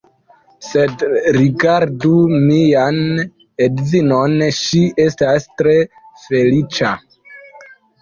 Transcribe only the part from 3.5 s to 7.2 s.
edzinon, ŝi estas tre feliĉa.